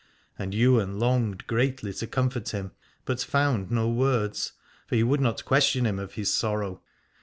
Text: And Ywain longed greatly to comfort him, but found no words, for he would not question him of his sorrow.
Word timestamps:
And 0.39 0.55
Ywain 0.55 0.97
longed 0.97 1.45
greatly 1.45 1.93
to 1.93 2.07
comfort 2.07 2.49
him, 2.49 2.71
but 3.05 3.21
found 3.21 3.69
no 3.69 3.87
words, 3.87 4.53
for 4.87 4.95
he 4.95 5.03
would 5.03 5.21
not 5.21 5.45
question 5.45 5.85
him 5.85 5.99
of 5.99 6.13
his 6.15 6.33
sorrow. 6.33 6.81